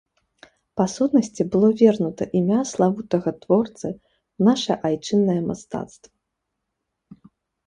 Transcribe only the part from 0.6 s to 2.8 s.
Па сутнасці, было вернута імя